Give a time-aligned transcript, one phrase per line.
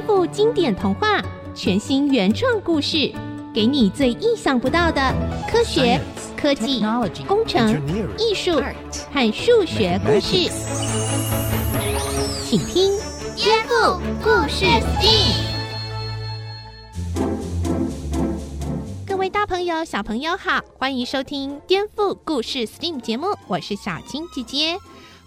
[0.00, 1.22] 颠覆经典童话，
[1.54, 3.12] 全新原创故事，
[3.52, 5.14] 给你最意想不到的
[5.46, 6.00] 科学、
[6.34, 6.82] 科技、
[7.28, 7.78] 工程、
[8.16, 8.62] 艺术
[9.12, 10.50] 和数学故事。
[12.46, 12.90] 请听
[13.36, 15.34] 《颠覆故事 STEAM》。
[19.06, 24.78] 各位大朋友、小朋友好，欢迎收听《颠覆故事 STEAM》节目，我是小青姐姐。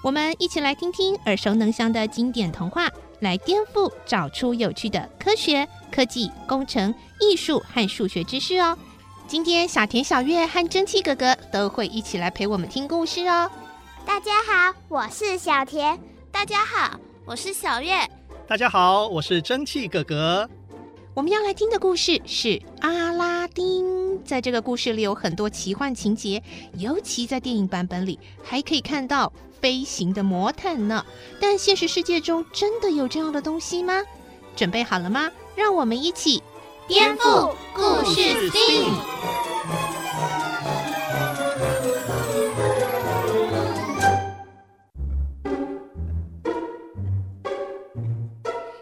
[0.03, 2.89] 我们一起来听听耳熟能详的经典童话，
[3.23, 8.77] 来颠覆，找出有趣的科学、科技、工程、艺术和数学知识哦。
[9.25, 13.49] 今天小田、小月和蒸汽哥哥都会一起来陪我们听故事哦。
[14.05, 15.97] 大家好，我是小田。
[16.29, 17.95] 大家好，我是小月。
[18.45, 20.47] 大家好，我是蒸汽哥哥。
[21.13, 23.12] 我们要来听的故事是阿拉丁。
[24.33, 26.41] 在这个故事里有很多奇幻情节，
[26.79, 29.31] 尤其在电影版本里还可以看到。
[29.61, 31.05] 飞行的魔毯呢？
[31.39, 34.01] 但现实世界中真的有这样的东西吗？
[34.55, 35.29] 准备好了吗？
[35.55, 36.41] 让我们一起
[36.87, 38.89] 颠覆故事 STEAM。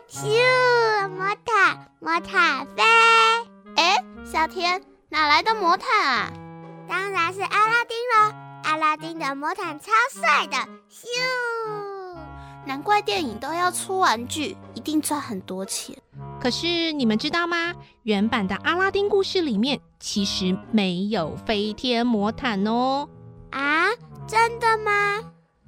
[0.10, 2.84] 咻，魔毯，魔毯飞！
[3.76, 4.82] 哎，小天，
[5.12, 6.32] 哪来的魔毯啊？
[6.88, 8.34] 当然是阿拉丁了。
[8.64, 10.56] 阿拉丁的魔毯超帅的，
[10.90, 12.18] 咻！
[12.66, 15.98] 难怪电影都要出玩具，一定赚很多钱。
[16.40, 17.74] 可是你们知道吗？
[18.04, 23.10] 原版的阿拉丁故事里面其实没有飞天魔毯哦。
[23.50, 23.90] 啊，
[24.26, 25.20] 真的吗？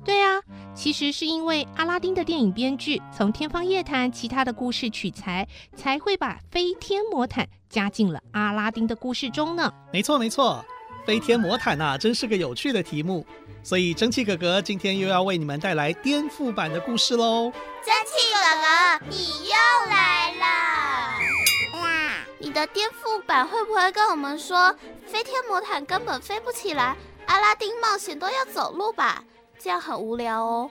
[0.06, 0.42] 对啊，
[0.76, 9.72] 其实是因为阿拉丁的电影编剧从《天方夜谭》其他的故事取材，才会把飞天魔毯加进了阿拉丁的故事中呢。
[9.92, 10.64] 没错，没错。
[11.06, 13.26] 飞天魔毯呐、啊，真是个有趣的题目，
[13.62, 17.52] 所以蒸汽哥哥今天又要为你们带来颠覆版的故事喽。
[17.84, 19.56] 蒸汽哥哥，你又
[19.90, 21.80] 来了！
[21.82, 24.74] 哇，你的颠覆版会不会跟我们说，
[25.06, 29.24] 飞天魔毯根本飞不起来，阿拉丁冒险都要走路吧？
[29.64, 30.70] 这样很无聊哦。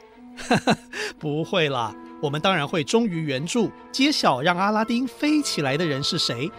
[1.18, 6.50] 不会啦，我们当然会忠于原著，揭晓让阿拉丁飞起来的人是谁。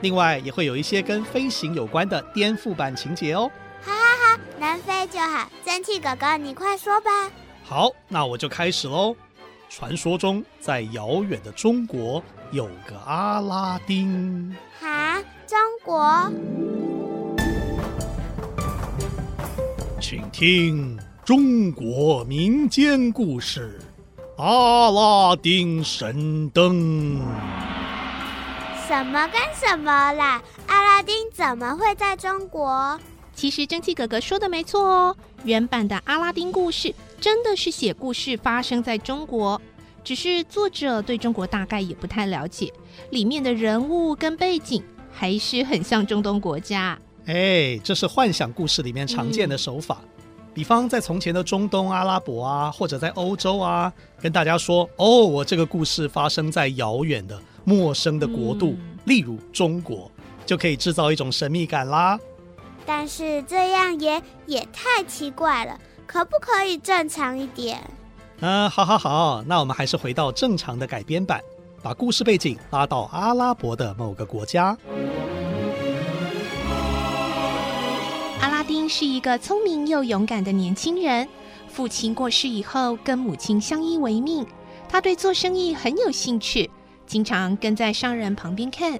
[0.00, 3.50] 另外也会有一些跟飞行有关的颠覆版情节哦。
[3.82, 5.50] 好好好，能飞就好。
[5.64, 7.10] 蒸汽哥哥，你快说吧。
[7.64, 9.16] 好，那我就开始喽。
[9.68, 14.56] 传说中，在遥远的中国有个阿拉丁。
[14.80, 16.30] 哈，中国？
[20.00, 20.98] 请听
[21.30, 23.78] 中国民间故事
[24.42, 27.20] 《阿拉丁神灯》。
[28.88, 30.42] 什么跟什么啦？
[30.66, 32.98] 阿拉丁怎么会在中国？
[33.32, 39.62] 其实蒸汽哥哥说的没错哦，原版的阿拉丁故事真的是写故事发生在中国，
[40.02, 42.72] 只是作者对中国大概也不太了解，
[43.10, 46.98] 里面的人物跟背景还是很像中东国家。
[47.26, 50.19] 哎，这是幻想故事里面常见的手法，嗯、
[50.52, 57.38] 比方在从前的中东阿拉伯啊，或者在欧洲啊，跟大家说哦，我这个故事发生在遥远的。
[57.62, 60.10] 陌生的国度，嗯、例如中国，
[60.46, 62.18] 就可以制造一种神秘感啦。
[62.86, 67.78] 但是这样也也太奇怪了，可不可以正常一点？
[68.40, 71.40] 嗯，好好好，那我们还是回到正常的改编版，
[71.82, 74.76] 把故事背景拉到阿拉伯的某个国家。
[78.90, 81.28] 是一个聪明又勇敢的年轻人，
[81.68, 84.44] 父亲过世以后，跟母亲相依为命，
[84.88, 86.68] 他对做生意很有兴趣。
[87.06, 88.98] 经常跟在商人旁边看，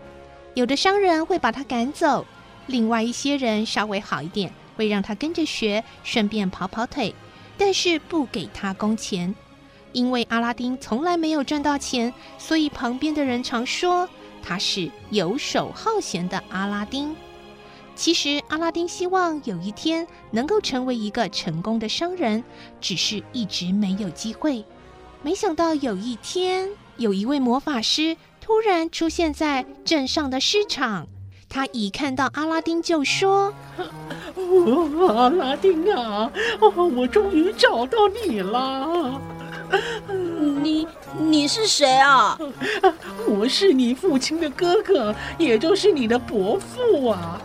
[0.54, 2.24] 有的商人会把他赶走，
[2.68, 7.12] 另外一些人稍微好一点，会让他跟着学，顺便跑跑腿，
[7.58, 9.34] 但是不给他工钱。
[9.92, 14.08] 因为阿拉丁从来没有赚到钱，所以旁边的人常说
[14.40, 17.14] 他是游手好闲的阿拉丁。
[18.00, 22.42] 其实阿拉丁希望有一天能够成为一个成功的商人，
[22.80, 24.64] 只是一直没有机会。
[25.20, 31.08] 没想到有一天，有一位魔法师突然出现在镇上的市场，
[31.46, 33.52] 他一看到阿拉丁就说
[35.14, 39.20] ：“阿拉丁啊，我终于找到你了。
[40.40, 40.88] 你
[41.18, 42.38] 你是谁啊？
[43.28, 47.40] 我是你父亲的哥哥，也就是你的伯父啊。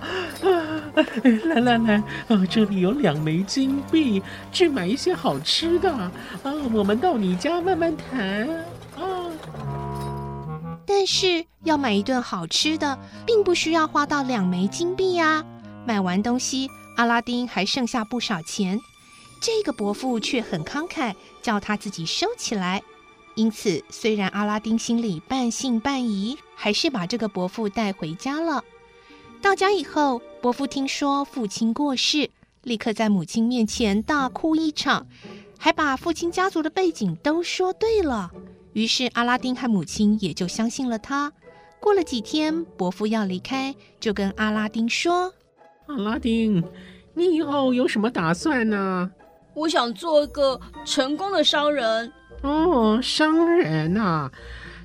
[1.45, 1.95] 来来来，
[2.27, 4.21] 啊，这里有两枚金币，
[4.51, 5.91] 去买一些好吃的。
[5.91, 6.11] 啊，
[6.73, 8.47] 我们到你家慢慢谈。”
[10.87, 15.43] 但是要买一顿好吃的，并不需要花到两枚金币呀。
[15.85, 18.79] 买完东西，阿拉丁还剩下不少钱。
[19.45, 22.81] 这个伯父却很慷慨，叫他自己收起来。
[23.35, 28.63] 因此，虽然阿拉丁心里半信半疑，还是把这个伯父带回家了。
[29.43, 32.31] 到家以后，伯父听说父亲过世，
[32.63, 35.05] 立刻在母亲面前大哭一场，
[35.59, 38.31] 还把父亲家族的背景都说对了。
[38.73, 41.31] 于是，阿拉丁和母亲也就相信了他。
[41.79, 45.31] 过了几天，伯父要离开，就跟阿拉丁说
[45.85, 46.63] ：“阿拉丁，
[47.13, 49.11] 你以后有什么打算呢
[49.55, 52.11] ？”“我想做一个成功的商人。”
[52.43, 54.31] 哦，商人呐、啊，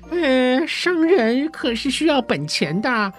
[0.09, 3.13] 呃，商人可是需要本钱的。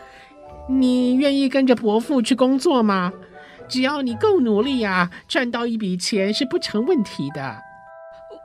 [0.69, 3.13] 你愿意跟着伯父去工作吗？
[3.69, 7.57] 只要你够努力啊，赚到一笔钱是不成问题的。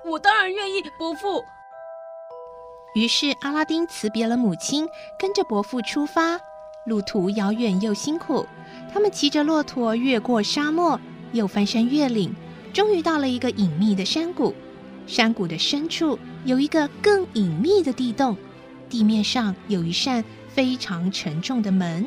[0.05, 1.43] 我当然愿意，伯父。
[2.95, 4.87] 于是阿拉丁辞别了母亲，
[5.19, 6.39] 跟着伯父出发。
[6.85, 8.45] 路途遥远又辛苦，
[8.93, 10.99] 他们骑着骆驼越过沙漠，
[11.33, 12.33] 又翻山越岭，
[12.73, 14.53] 终于到了一个隐秘的山谷。
[15.05, 18.35] 山谷的深处有一个更隐秘的地洞，
[18.89, 22.05] 地面上有一扇非常沉重的门。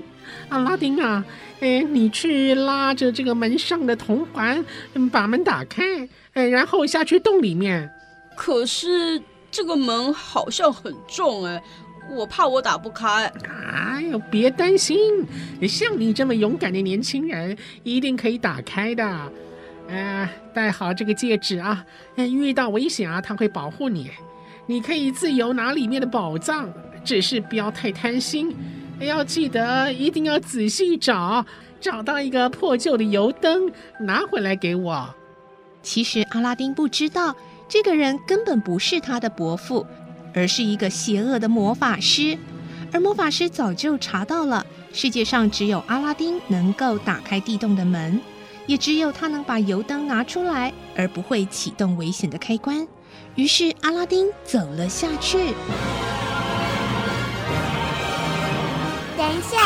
[0.50, 1.24] 阿拉丁啊，
[1.60, 4.64] 哎，你去拉着这个门上的铜环，
[5.10, 5.82] 把门打开，
[6.34, 7.90] 哎，然后下去洞里面。
[8.36, 9.20] 可是
[9.50, 11.62] 这个门好像很重哎，
[12.10, 13.32] 我怕我打不开。
[13.48, 15.26] 哎呦，别担心，
[15.66, 19.32] 像你这么勇敢的年轻人，一定可以打开的。
[19.90, 21.84] 呃，戴好这个戒指啊，
[22.16, 24.10] 遇到危险啊，他会保护你。
[24.66, 26.72] 你可以自由拿里面的宝藏，
[27.04, 28.54] 只是不要太贪心。
[29.00, 31.44] 要记得一定要仔细找，
[31.80, 35.12] 找到一个破旧的油灯，拿回来给我。
[35.82, 37.34] 其实阿拉丁不知道，
[37.66, 39.84] 这个人根本不是他的伯父，
[40.34, 42.38] 而是一个邪恶的魔法师。
[42.92, 48.20] 而魔法师早就查到了，世界上只有阿拉丁能够打开地洞的门。
[48.70, 52.86] 也只有他能把油灯拿出来，而不会启动危险的开关。
[53.34, 55.38] 于是阿拉丁走了下去。
[59.18, 59.58] 等一下，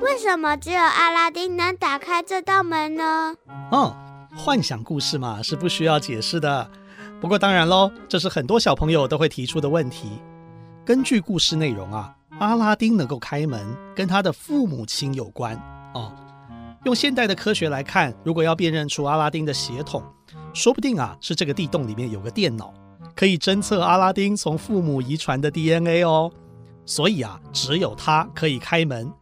[0.00, 3.36] 为什么只有阿拉丁能打开这道门呢？
[3.70, 3.94] 哦，
[4.36, 6.68] 幻想故事嘛，是不需要解释的。
[7.20, 10.20] 不过当然喽，这是很多小朋友都会提出的问题。
[10.84, 13.64] 根据故事内容啊，阿拉丁能够开门，
[13.94, 15.54] 跟他的父母亲有关
[15.94, 16.10] 哦。
[16.86, 20.00] 用现代的科学来看，如果要辨认出阿拉丁的血统，
[20.54, 22.72] 说不定啊是这个地洞里面有个电脑，
[23.16, 26.30] 可以侦测阿拉丁从父母遗传的 DNA 哦。
[26.84, 29.12] 所以啊，只有他可以开门，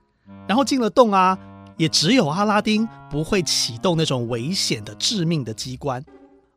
[0.47, 1.39] 然后进了洞啊，
[1.79, 6.05] 也只有阿拉丁不会启动那种危险的致命的机关。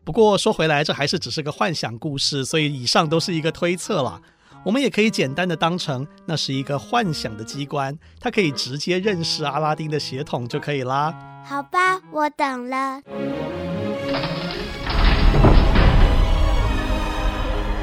[0.03, 4.21] 不过说回来，这还是只是个幻想故事，所以以上都是一个推测啦。
[4.67, 11.15] 我们也可以简单的当成那是一个幻想的机关，它可以直接认识阿拉丁的血统就可以啦。
[11.45, 13.01] 好吧，我懂了。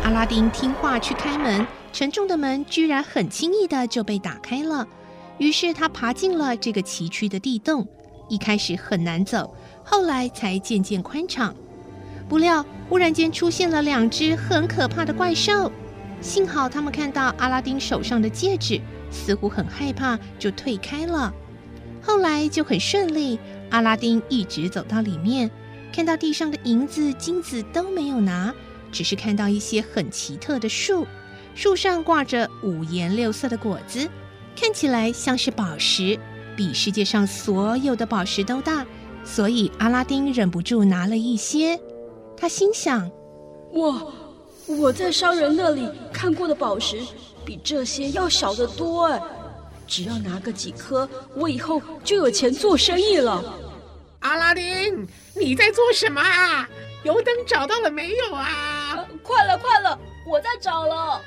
[0.03, 4.87] 阿拉丁听话去开门，沉重的门居然很轻易的就被打开了。
[5.39, 7.89] 于是他爬进了这个崎岖的地洞，
[8.29, 11.57] 一开始很难走，后来才渐渐宽敞。
[12.29, 15.73] 不料忽然间出现了两只很可怕的怪兽。
[16.25, 18.81] 幸好他们看到阿拉丁手上的戒指，
[19.11, 21.31] 似乎很害怕，就退开了。
[22.03, 23.38] 后来就很顺利，
[23.69, 25.50] 阿拉丁一直走到里面，
[25.93, 28.55] 看到地上的银子、金子都没有拿，
[28.91, 31.06] 只是看到一些很奇特的树，
[31.55, 34.08] 树上挂着五颜六色的果子，
[34.58, 36.19] 看起来像是宝石，
[36.56, 38.87] 比世界上所有的宝石都大，
[39.25, 41.79] 所以阿拉丁忍不住拿了一些。
[42.34, 43.10] 他心想：
[43.75, 44.03] 哇！
[44.67, 47.01] 我在商人那里看过的宝石，
[47.44, 49.23] 比这些要小得多哎！
[49.87, 53.44] 只要拿个几颗，我以后就有钱做生意了。
[54.21, 56.69] 阿拉丁，你在做什么啊？
[57.03, 58.43] 油灯找到了没有啊？
[58.43, 61.21] 啊，快了，快了，我在找了。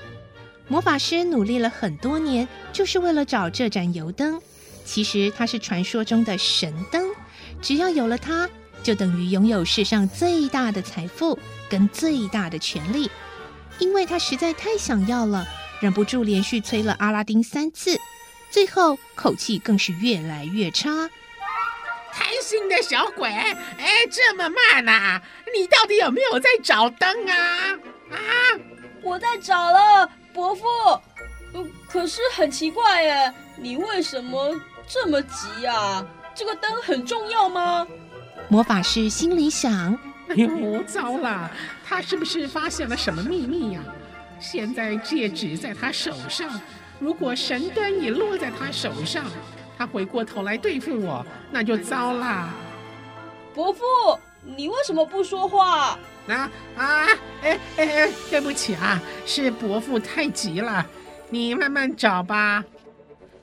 [0.67, 4.41] 魔法师努力了很多年，就是为了找这盏油灯。
[4.83, 7.11] 其实它是传说中的神灯，
[7.61, 8.49] 只要有了它，
[8.81, 11.37] 就等于拥有世上最大的财富
[11.69, 13.11] 跟最大的权力。
[13.79, 15.45] 因为他实在太想要了，
[15.81, 17.99] 忍不住连续催了阿拉丁三次，
[18.49, 21.09] 最后口气更是越来越差。
[22.11, 25.21] 贪心的小鬼，哎，这么慢呐、啊？
[25.53, 27.77] 你到底有没有在找灯啊？
[28.11, 28.17] 啊，
[29.03, 30.63] 我在找了，伯父。
[31.87, 34.55] 可是很奇怪耶，你为什么
[34.87, 36.05] 这么急啊？
[36.35, 37.85] 这个灯很重要吗？
[38.49, 39.97] 魔法师心里想。
[40.29, 41.49] 哎呦，糟了！
[41.87, 43.81] 他是不是发现了什么秘密呀？
[44.39, 46.59] 现在戒指在他手上，
[46.99, 49.25] 如果神灯也落在他手上，
[49.77, 52.53] 他回过头来对付我，那就糟了。
[53.53, 53.81] 伯父，
[54.43, 55.97] 你为什么不说话？
[56.27, 57.07] 啊啊！
[57.41, 60.85] 哎哎哎，对不起啊，是伯父太急了，
[61.29, 62.63] 你慢慢找吧。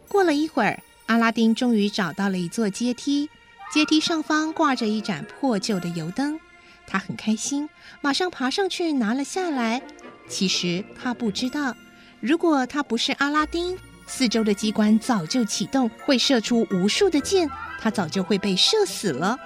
[0.07, 3.31] 过了一会儿，阿拉丁终于找到了一座阶梯，
[3.73, 6.39] 阶梯上方挂着一盏破旧的油灯，
[6.87, 7.69] 他很开心，
[8.01, 9.83] 马上爬上去拿了下来。
[10.29, 11.75] 其实他不知道，
[12.21, 17.51] 如果他不是阿拉丁，四周的机关早就启动，会射出无数的箭，
[17.81, 19.39] 他早就会被射死了。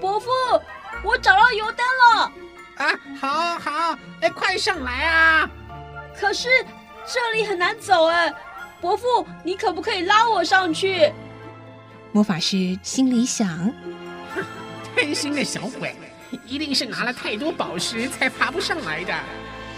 [0.00, 0.28] 伯父，
[1.04, 1.78] 我找到油灯
[2.16, 2.32] 了。
[2.76, 5.50] 啊，好好，哎，快上来啊！
[6.16, 6.48] 可是
[7.06, 8.32] 这里很难走哎，
[8.80, 11.12] 伯父，你可不可以拉我上去？
[12.12, 13.48] 魔法师心里想：
[14.34, 14.44] 哼，
[14.94, 15.94] 贪心的小鬼，
[16.46, 19.14] 一定是拿了太多宝石才爬不上来的。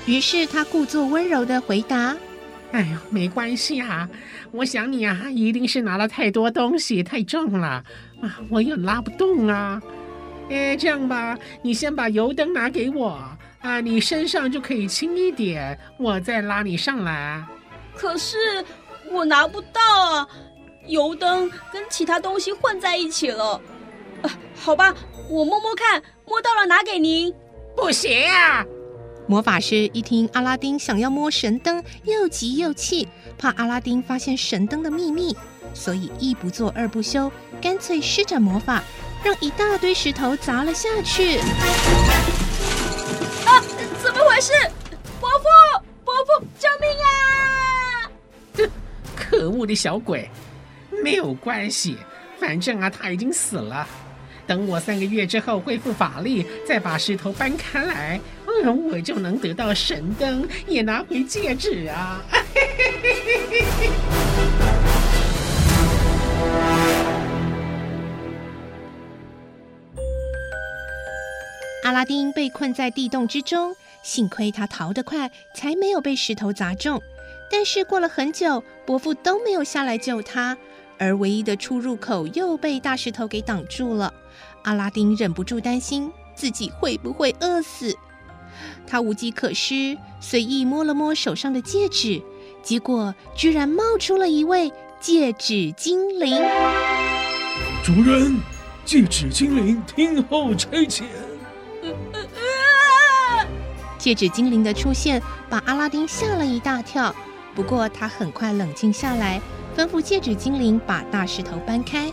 [0.06, 2.16] 于是他故作温柔的回答
[2.72, 4.08] ：“哎呦，没关系啊，
[4.52, 7.82] 我想你啊，一定是拿了太多东西，太重了
[8.22, 9.82] 啊，我也拉不动啊。”
[10.48, 13.20] 哎，这样吧，你先把油灯拿给我
[13.60, 17.44] 啊，你身上就可以轻一点，我再拉你上来。
[17.96, 18.64] 可是
[19.10, 19.80] 我拿不到
[20.12, 20.28] 啊，
[20.86, 23.60] 油灯跟其他东西混在一起了。
[24.56, 24.94] 啊，好吧，
[25.28, 27.32] 我摸摸看，摸到了拿给您。
[27.76, 28.64] 不行啊！
[29.28, 35.36] 魔法师一听阿拉丁想要摸神灯，又急又气，怕阿拉丁发现神灯的秘密，
[35.74, 38.82] 所以一不做二不休，干脆施展魔法。
[39.24, 41.38] 让一大堆石头砸了下去！
[43.44, 43.60] 啊，
[44.00, 44.52] 怎么回事？
[45.20, 45.44] 伯父，
[46.04, 48.10] 伯父，救命啊！
[48.56, 48.70] 哼，
[49.16, 50.30] 可恶的小鬼！
[51.02, 51.98] 没有关系，
[52.38, 53.86] 反正啊，他已经死了。
[54.46, 62.22] 等我三个月之后恢复法力，再把石头搬开来，嗯，我就能得到神灯，也拿回戒指啊！
[71.82, 77.00] 阿拉丁被困在地洞之中，幸亏他逃得快，才没有被石头砸中。
[77.48, 80.56] 但是过了很久，伯父都没有下来救他，
[80.98, 84.12] 而唯一的出入口又被大石头给挡住了。
[84.62, 87.96] 阿拉丁忍不住担心自己会不会饿死，
[88.86, 92.22] 他无计可施，随意摸了摸手上的戒指，
[92.62, 96.36] 结果居然冒出了一位戒指精灵。
[97.84, 98.38] 主人，
[98.84, 101.04] 戒指精灵听候差遣。
[103.98, 107.14] 戒指精灵的出现把阿拉丁吓了一大跳，
[107.54, 109.40] 不过他很快冷静下来，
[109.76, 112.10] 吩咐戒指精灵把大石头搬开。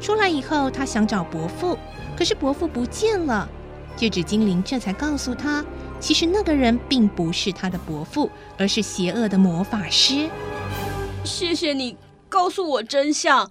[0.00, 1.76] 出来以后，他想找伯父，
[2.16, 3.48] 可是伯父不见了。
[3.96, 5.64] 戒指精灵这才告诉他，
[6.00, 10.28] 其实那个人并不是他的伯父，而是邪恶的魔法师。
[11.24, 11.96] 谢谢你
[12.28, 13.50] 告诉我真相，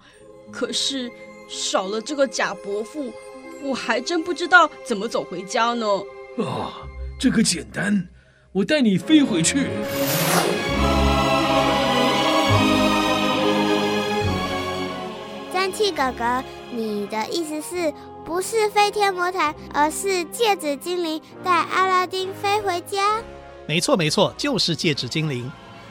[0.50, 1.10] 可是
[1.48, 3.12] 少了这个假伯父，
[3.62, 5.86] 我还真不知道怎么走回家呢。
[6.38, 6.72] 啊，
[7.18, 8.08] 这个简单，
[8.52, 9.68] 我带你飞回去。
[15.62, 16.42] 蒸汽哥哥，
[16.72, 23.22] 你的意思是不是飞天魔毯，而是戒指精灵带阿拉丁飞回家？
[23.68, 25.48] 没错，没错，就是戒指精灵。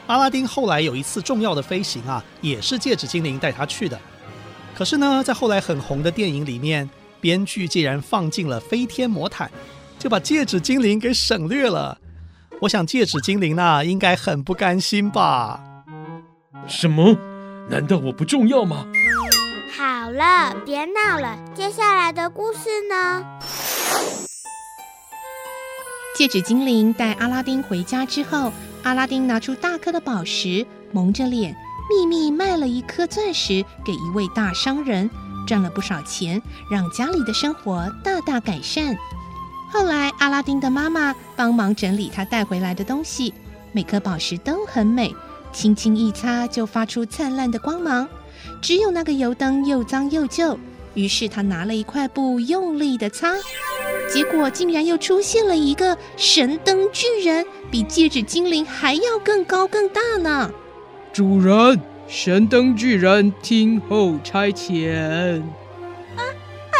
[0.08, 3.98] 阿拉丁后来有一次重要的飞行啊，也是戒指精灵带他去的。
[4.74, 6.86] 可是呢，在后来很红的电影里面。
[7.22, 9.50] 编剧竟然放进了飞天魔毯，
[9.98, 11.96] 就把戒指精灵给省略了。
[12.60, 15.60] 我想戒指精灵呢，应该很不甘心吧？
[16.68, 17.16] 什么？
[17.70, 18.84] 难道我不重要吗？
[20.12, 21.38] 好了，别闹了。
[21.54, 23.24] 接下来的故事呢？
[26.14, 28.52] 戒指精灵带阿拉丁回家之后，
[28.82, 31.56] 阿拉丁拿出大颗的宝石，蒙着脸，
[31.88, 35.08] 秘密卖了一颗钻石给一位大商人。
[35.46, 38.94] 赚了不少钱，让家里的生活大大改善。
[39.70, 43.32] 后来，阿拉丁的妈妈帮忙整理他带回来的东西，
[43.72, 45.16] 每颗宝石都很美，
[45.54, 48.06] 轻轻一擦就发出灿烂的光芒。
[48.62, 50.56] 只有那个油灯又脏又旧，
[50.94, 53.34] 于是他拿了一块布用力的擦，
[54.08, 60.50] 结果竟然又出现了一个神灯巨人，比戒指精灵还要更高更大呢。
[61.12, 61.78] 主人。
[62.08, 65.40] 神灯巨人听候差遣。
[66.14, 66.76] 啊啊！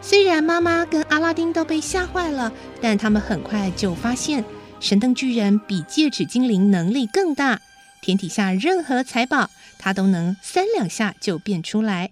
[0.00, 2.50] 虽然妈妈跟阿拉丁都被吓坏了，
[2.80, 4.42] 但他们很快就发现
[4.80, 7.60] 神灯巨人比戒指精灵能力更大，
[8.02, 12.10] 天底下任何财宝他都能三两下就变出来。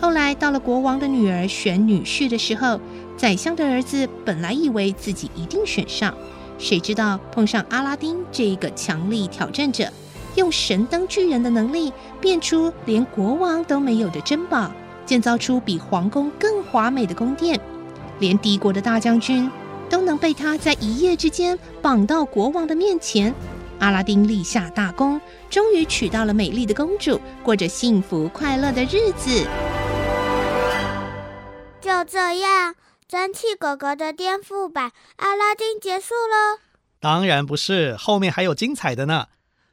[0.00, 2.80] 后来到了国王的女儿选女婿的时候，
[3.16, 6.14] 宰相的儿子本来以为自己一定选上，
[6.60, 9.92] 谁知道碰上阿拉丁这一个强力挑战者。
[10.36, 14.70] 用神灯巨人的能力变出连国王都没有的珍宝，
[15.04, 17.58] 建造出比皇宫更华美的宫殿。
[18.20, 19.50] 连敌国的大将军
[19.90, 23.34] 都能被他在一夜之间绑到国王的面前。
[23.78, 29.46] 阿拉丁立下大功，终于娶到了美丽的公主，过着幸福快乐的日子。
[31.80, 32.74] 就这样，
[33.06, 36.60] 蒸汽哥哥的颠覆版《阿拉丁》结束了？
[36.98, 39.26] 当然不是，后面还有精彩的呢。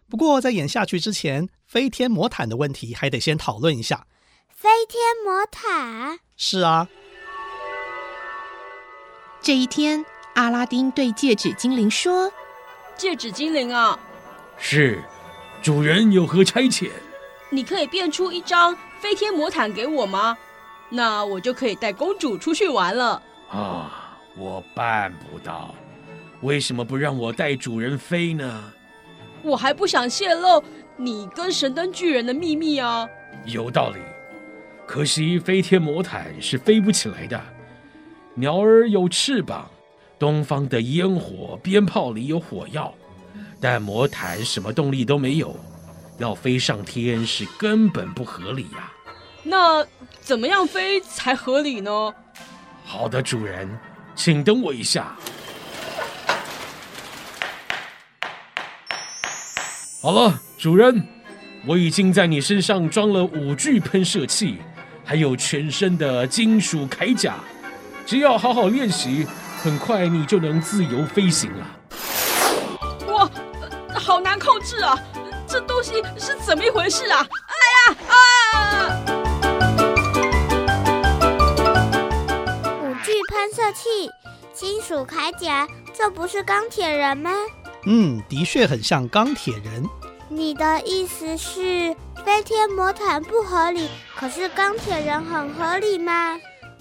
[0.10, 4.06] 不过在演下去之前，飞天魔毯的问题还得先讨论一下。
[4.50, 6.20] 飞天魔毯？
[6.38, 6.88] 是啊。
[9.42, 10.06] 这一天，
[10.36, 12.32] 阿拉丁对戒指精灵说。
[12.96, 13.98] 戒指精灵啊，
[14.58, 15.02] 是，
[15.62, 16.90] 主人有何差遣？
[17.50, 20.38] 你可以变出一张飞天魔毯给我吗？
[20.90, 23.22] 那我就可以带公主出去玩了。
[23.50, 25.74] 啊，我办不到，
[26.42, 28.72] 为什么不让我带主人飞呢？
[29.42, 30.64] 我还不想泄露
[30.96, 33.08] 你跟神灯巨人的秘密啊。
[33.46, 34.00] 有道理，
[34.88, 37.40] 可惜飞天魔毯是飞不起来的，
[38.36, 39.70] 鸟儿有翅膀。
[40.20, 42.94] 东方的烟火鞭炮里有火药，
[43.60, 45.56] 但魔毯什么动力都没有，
[46.18, 48.92] 要飞上天是根本不合理呀。
[49.44, 49.86] 那
[50.22, 52.14] 怎么样飞才合理呢？
[52.86, 53.78] 好的，主人，
[54.16, 55.18] 请等我一下。
[60.02, 61.06] 好了，主人，
[61.66, 64.58] 我已经在你身上装了五具喷射器，
[65.04, 67.36] 还有全身的金属铠甲，
[68.06, 69.28] 只要好好练习。
[69.64, 71.66] 很快你就能自由飞行了。
[73.08, 73.30] 哇，
[73.98, 75.00] 好难控制啊！
[75.48, 77.26] 这东西是怎么一回事啊？
[77.48, 79.00] 哎呀啊！
[82.82, 84.12] 五具喷射器，
[84.54, 87.32] 金属铠甲，这不是钢铁人吗？
[87.86, 89.88] 嗯，的确很像钢铁人。
[90.28, 96.38] 你的意思是飞天魔毯不合理，可是钢铁人很合理吗？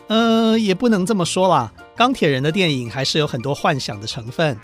[0.08, 1.70] 呃，也不能这么说啦。
[1.96, 4.58] 钢铁人的电影还是有很多幻想的成分，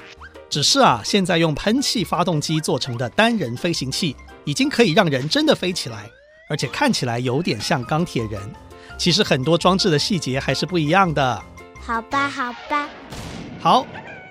[0.49, 6.11] 只是啊，现在用喷气发动机做成的单人飞行器，已经可以让人真的飞起来，
[6.48, 8.40] 而且看起来有点像钢铁人。
[8.96, 11.42] 其实很多装置的细节还是不一样的。
[11.81, 12.88] 好吧，好吧。
[13.61, 13.87] 好，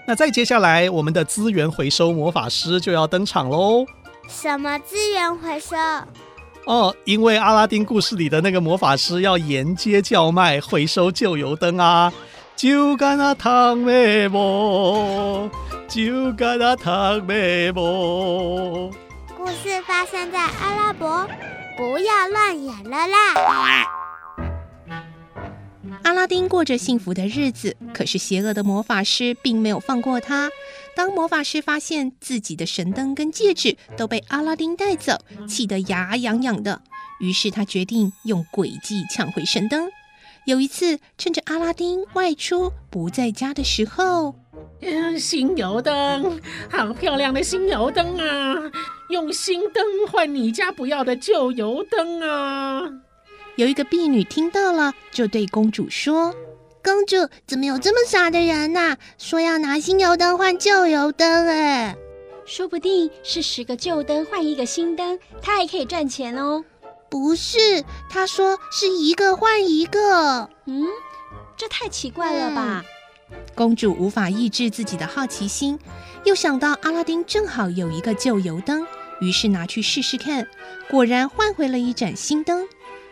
[0.07, 3.85] 那再接下来，我们的资源回收魔法师就要登场喽。
[4.27, 5.75] 什么资源回收？
[6.65, 12.11] 哦，因为阿拉丁故事里的那个魔法师要沿街叫卖，回收旧油灯啊。
[12.57, 15.47] 就干那糖妹啵，
[15.87, 18.89] 就干那糖妹啵。
[19.37, 21.29] 故事发生在阿拉伯，
[21.77, 23.87] 不要乱演了啦！
[26.01, 30.49] 阿拉丁过着幸福的日子，可是邪恶的魔法师并没有放过他。
[30.95, 36.81] 当魔法师发现自己的神灯跟戒指都被阿拉丁带走，气得牙痒痒的，
[37.19, 39.91] 于是他决定用诡计抢回神灯。
[40.47, 44.33] 有一次，趁着阿拉丁外出不在家的时候，
[44.79, 46.39] 嗯，新油灯，
[46.71, 48.71] 好漂亮的新油灯啊！
[49.09, 52.89] 用新灯换你家不要的旧油灯啊！
[53.57, 56.33] 有一个婢女听到了，就对公主说
[56.81, 58.97] ：“公主，怎么有这么傻的人呐、啊？
[59.19, 61.45] 说要拿新油灯换旧油灯？
[61.49, 61.93] 哎，
[62.45, 66.63] 说不定是十个旧灯换一个新灯，他还可以赚钱哦。”
[67.09, 70.49] 不是，他说是一个换一个。
[70.65, 70.85] 嗯，
[71.55, 72.83] 这太奇怪了吧？
[73.31, 75.79] 嗯，公主无法抑制自己的好奇心，
[76.23, 78.85] 又想到阿拉丁正好有一个旧油灯，
[79.21, 80.47] 于是拿去试试看，
[80.89, 82.67] 果然换回了一盏新灯。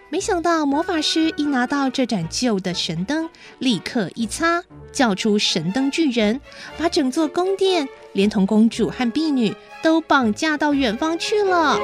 [0.10, 3.28] 没想到魔法师一拿到这盏旧的神灯，
[3.60, 6.40] 立刻一擦，叫出神灯巨人，
[6.78, 11.80] 把整座宫殿连同公主和婢女都绑架到远方去了。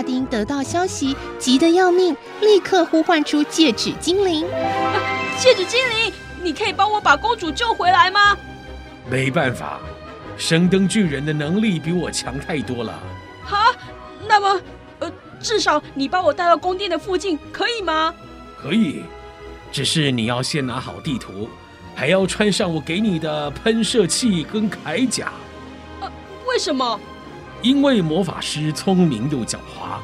[0.00, 4.46] 拉丁得到消息，急得要命，立刻呼唤出戒指精灵。
[4.50, 4.96] 啊，
[5.38, 6.10] 戒指精灵，
[6.42, 8.34] 你可以帮我把公主救回来吗？
[9.10, 9.78] 没办法，
[10.38, 12.98] 神灯巨人的能力比我强太多了。
[13.44, 13.74] 好，
[14.26, 14.62] 那么，
[15.00, 18.14] 呃，至少你把我带到宫殿的附近，可以吗？
[18.56, 19.04] 可以，
[19.70, 21.46] 只是你要先拿好地图，
[21.94, 25.30] 还要穿上我给你的喷射器跟铠甲。
[26.00, 26.10] 呃，
[26.48, 26.98] 为什么？
[27.62, 29.98] 因为魔法师聪明又狡猾，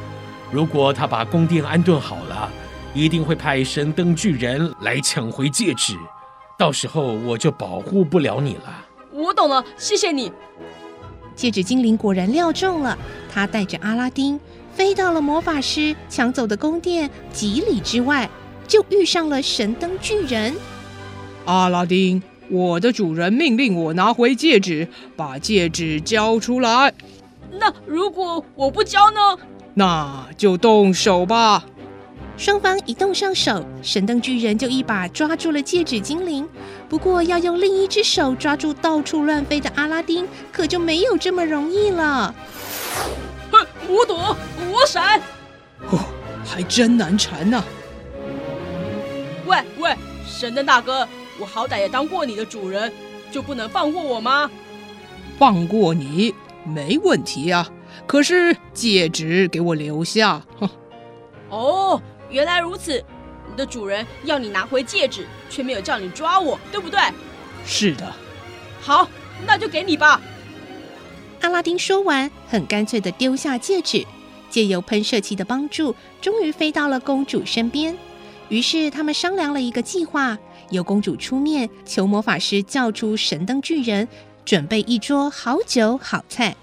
[0.52, 2.50] 如果他把宫殿安顿好了，
[2.92, 5.96] 一定会派神灯巨人来抢回戒指，
[6.58, 8.86] 到时候我就保护不了你了。
[9.10, 10.30] 我懂了，谢谢你。
[11.34, 12.98] 戒指精灵果然料中了，
[13.32, 14.38] 他带着阿拉丁
[14.74, 18.28] 飞到了魔法师抢走的宫殿几里之外，
[18.68, 20.54] 就遇上了神灯巨人。
[21.46, 26.92] 阿拉丁，我的主人命令我拿回戒指，把戒指交出来。
[27.58, 29.20] 那如果我不交呢？
[29.74, 31.64] 那就动手吧。
[32.36, 36.46] 双方一动上手，神灯巨人就一把抓住了戒指精灵。
[36.86, 42.34] 不过，要用另一只手抓住到处乱飞的阿拉丁，可就没有这么容易了。
[43.50, 44.36] 哼，我躲，
[44.70, 45.18] 我闪。
[45.90, 45.98] 哦，
[46.44, 47.64] 还真难缠呐！
[49.46, 52.92] 喂喂，神灯大哥，我好歹也当过你的主人，
[53.30, 54.50] 就不能放过我吗？
[55.38, 56.34] 放过你
[56.66, 57.70] 没问题啊，
[58.06, 60.44] 可是戒指给我留下。
[60.58, 60.68] 哼。
[61.48, 62.02] 哦。
[62.28, 63.02] 原来如此，
[63.48, 66.98] 你的主人要你拿回戒指，却没有叫你抓我，对不对？
[67.64, 68.12] 是的。
[68.80, 69.08] 好，
[69.46, 70.20] 那就给你吧。
[71.42, 74.04] 阿拉丁说完，很干脆的丢下戒指，
[74.50, 77.96] 借由喷射器的帮助，终于飞到了公主身边。
[78.48, 80.36] 于是他们商量了一个计划，
[80.70, 84.08] 由公主出面，求魔法师叫出神灯巨人，
[84.46, 86.56] 准备一桌好酒好菜。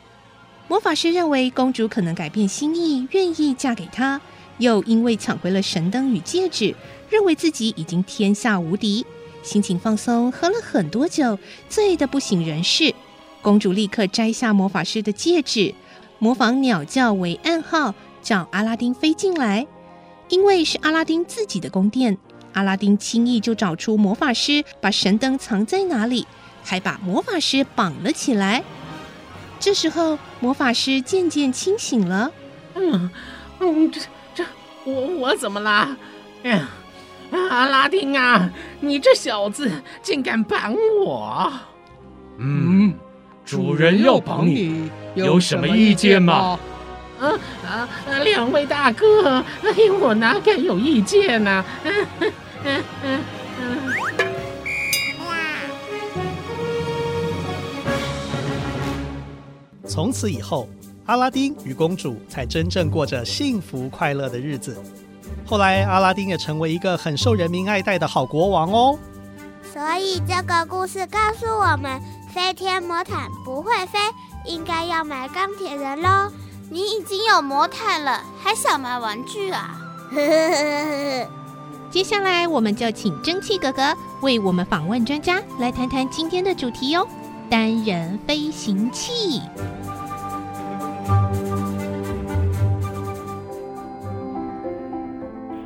[0.69, 4.19] 魔法师认为公主可能改变心意，愿意嫁给他。
[4.59, 6.73] 又因为抢回了神灯与戒指，
[7.09, 9.05] 认为自己已经天下无敌，
[9.41, 12.95] 心情放松，喝了很多酒，醉得不省人事。
[13.41, 15.75] 公主立刻摘下魔法师的戒指，
[16.19, 19.67] 模仿鸟叫为暗号，叫阿拉丁飞进来。
[20.29, 22.17] 因为是阿拉丁自己的宫殿，
[22.53, 26.25] 阿拉丁轻易就找出魔法师把神灯藏在哪里，
[26.63, 28.63] 还把魔法师绑了起来。
[29.59, 32.31] 这时候，魔法师渐渐清醒了。
[32.75, 33.09] 嗯
[33.59, 34.01] 嗯，这
[34.35, 34.43] 这。
[34.85, 35.95] 我我怎么啦？
[36.43, 36.67] 哎呀，
[37.49, 38.49] 阿拉丁啊，
[38.81, 39.71] 你这小子
[40.01, 41.51] 竟敢绑我！
[42.37, 42.93] 嗯，
[43.45, 46.59] 主人要绑你，有什么意见吗？
[47.21, 47.87] 啊啊！
[48.25, 51.51] 两位大哥，哎，我哪敢有意见呢？
[51.51, 51.65] 啊？
[51.85, 53.21] 嗯嗯嗯
[53.61, 53.92] 嗯。
[59.93, 60.67] 从此以后。
[61.05, 64.81] 阿拉丁与公主才真正过着幸福快乐的日子。
[65.45, 68.97] 后来，阿拉丁也成为一个很受人民爱戴的好国王哦。
[69.71, 72.01] 所以，这个故事告诉我们：
[72.33, 73.99] 飞天魔毯不会飞，
[74.45, 76.31] 应该要买钢铁人喽。
[76.71, 79.77] 你已经有魔毯了，还想买玩具啊？
[81.91, 87.05] 接下来，我们就请蒸汽哥哥为我们访问专家，来谈谈今天的主题哟——
[87.51, 89.41] 单人飞行器。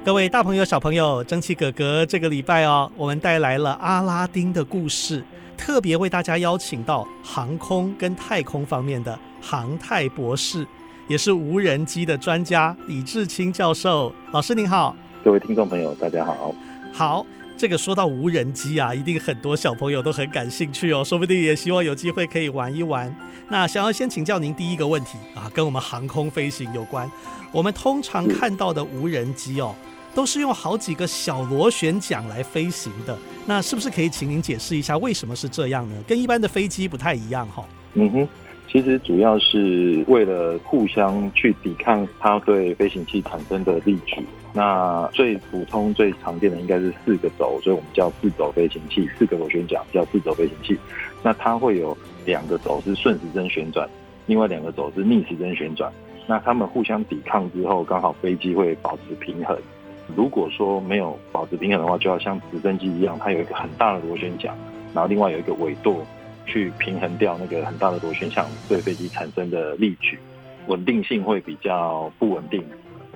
[0.07, 5.21] 各位大朋友、小朋友，蒸汽哥哥这个礼拜哦，我们带来了阿拉丁的故事，
[5.57, 10.65] 特别为大家邀请到航空跟太空方面的航太博士，
[11.09, 14.09] 也是无人机的专家李志清教授。
[14.31, 16.55] 老师您好，各位听众朋友，大家好。
[16.93, 17.25] 好，
[17.57, 23.13] 这个说到无人机啊，一定很多小朋友都很感兴趣哦，说不定也希望有机会可以玩一玩。
[23.49, 27.11] 那想要先请教您第一个问题啊，跟我们航空飞行有关。
[27.51, 29.75] 我们通常看到的无人机哦。
[30.17, 35.95] 都是用好几个小螺旋桨来飞行的，那是不是可以请您解释一下为什么是这样呢？
[36.07, 37.63] 跟一般的飞机不太一样哈。
[37.93, 38.27] 嗯哼，
[38.67, 44.25] 其实主要是为了互相去抵抗它对飞行器产生的力矩。
[44.53, 50.75] 那最普通、最常见的应该是四个轴，所以我们叫四轴飞行器，四个螺旋桨叫四轴飞行器。
[51.21, 53.87] 那它会有两个轴是顺时针旋转，
[54.25, 55.93] 另外两个轴是逆时针旋转。
[56.25, 59.55] 那它们互相抵抗之后，刚好飞机会保持平衡。
[60.15, 64.55] 如果说没有保持平衡的话，就要像直升机一样，它有一个很大的螺旋桨，
[64.93, 66.05] 然后另外有一个尾舵
[66.45, 70.17] 去平衡掉那个很大的螺旋桨对飞机产生的力矩，
[70.67, 72.63] 稳定性会比较不稳定。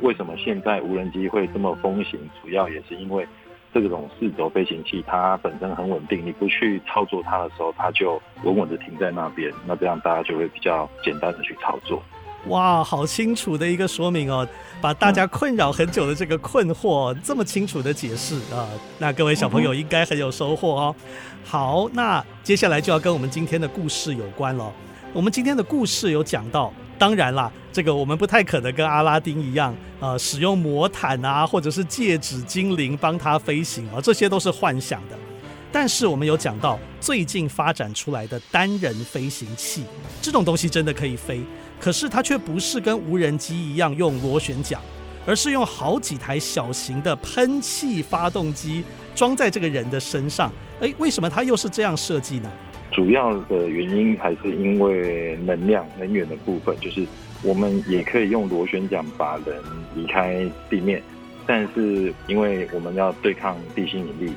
[0.02, 2.20] 为什么现在无人机会这么风行？
[2.42, 3.26] 主要也是因为
[3.74, 12.02] 这种四轴飞行器它本身很稳定，你不去操作它的时候，它就稳稳的停在那边，那这样大家就会比较简单的去操作。
[12.48, 14.48] 哇，好清楚的一个说明哦，
[14.82, 20.96] 把大家困扰很久的这个困惑这么清楚的解释啊，那各位小朋友应该很有收获哦。
[21.46, 24.72] 好，那接下来就要跟我们今天的故事有关了。
[25.14, 35.16] 我们今天的故事有讲到，当然啦，这个我们不太可能跟阿拉丁一样，呃，使用魔毯啊，或者是戒指精灵帮他飞行啊，这些都是幻想的。
[35.72, 39.84] 但是我们有讲到最近发展出来的单人飞行器，
[40.22, 41.42] 这种东西真的可以飞。
[41.82, 44.80] 可是它却不是跟无人机一样用螺旋桨，
[45.26, 48.84] 而是用好几台小型的喷气发动机
[49.16, 50.52] 装在这个人的身上。
[50.82, 52.52] 诶，为什么它又是这样设计呢？
[52.92, 57.04] 主要的原因还是因为能量、能源的部分，就是
[57.42, 59.56] 我们也可以用螺旋桨把人
[59.96, 61.02] 离开地面，
[61.48, 64.34] 但是因为我们要对抗地心引力，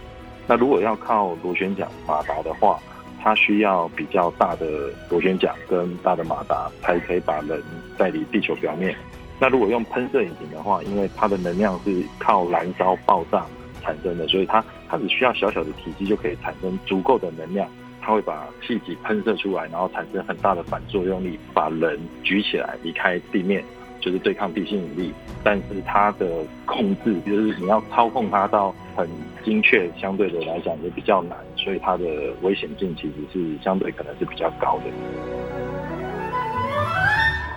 [0.47, 2.81] 那如果要靠螺旋桨马达的话。
[3.25, 4.67] 它需要比较大的
[5.09, 7.61] 螺旋桨跟大的马达，才可以把人
[7.97, 8.95] 带离地球表面。
[9.41, 13.47] 那如果用喷射引擎的话，因为它的能量是靠燃烧爆炸
[13.83, 17.67] 产生的，所以它它只需要小小的体积就可以产生足够的能量，
[18.03, 23.65] 它会把气体喷射出来，然后产生很大的反作用力，把人举起来离开地面。
[24.01, 29.09] 就是对抗地心引力，但是它的控制，就是你要操控它到很
[29.43, 32.05] 精确，相对的来讲也比较难，所以它的
[32.43, 34.85] 危险性其实是相对可能是比较高的。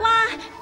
[0.02, 0.10] 哇，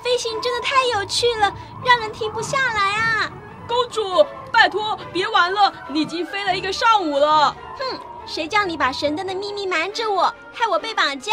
[0.04, 1.54] 飞行真的太有趣了，
[1.86, 3.32] 让人停不下来啊！
[3.68, 7.56] 公主，拜托别玩了，你已经飞了一个上午了。
[7.78, 11.32] 哼，谁叫你把神灯的秘密瞒着我，害我被绑架？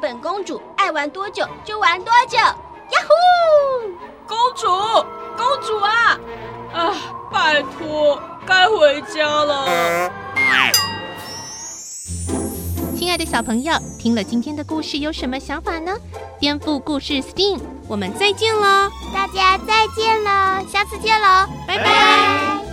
[0.00, 2.36] 本公主爱玩多久就玩多久。
[2.36, 3.14] 呀呼！
[4.26, 4.66] 公主，
[5.36, 6.18] 公主啊！
[6.74, 6.94] 啊，
[7.32, 10.10] 拜托，该回家了。
[12.96, 15.92] 亲爱的小朋友，听了今天的故事有什么想法呢？
[16.38, 18.88] 颠覆故事 STEAM，我们再见喽！
[19.12, 21.84] 大家再见喽，下次见喽，拜拜。
[21.84, 22.63] 拜拜。